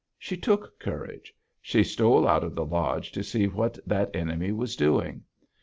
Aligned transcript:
She 0.17 0.35
took 0.35 0.79
courage: 0.79 1.31
she 1.61 1.83
stole 1.83 2.27
out 2.27 2.43
of 2.43 2.55
the 2.55 2.65
lodge 2.65 3.11
to 3.11 3.21
see 3.21 3.45
what 3.45 3.77
that 3.85 4.09
enemy 4.15 4.51
was 4.51 4.75
doing. 4.75 5.21